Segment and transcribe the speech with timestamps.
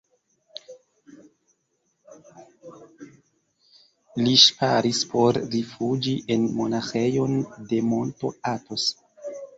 [4.23, 7.39] Li ŝparis por rifuĝi en monaĥejon
[7.75, 8.89] de monto Atos.